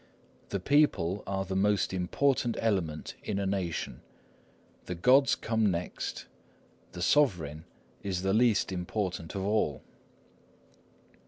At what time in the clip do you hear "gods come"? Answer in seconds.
4.95-5.69